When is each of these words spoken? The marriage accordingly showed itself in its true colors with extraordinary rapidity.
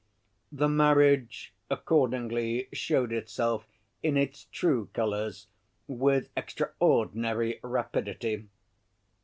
The 0.51 0.67
marriage 0.67 1.53
accordingly 1.69 2.69
showed 2.73 3.11
itself 3.11 3.67
in 4.01 4.17
its 4.17 4.45
true 4.45 4.89
colors 4.93 5.45
with 5.87 6.31
extraordinary 6.35 7.59
rapidity. 7.61 8.47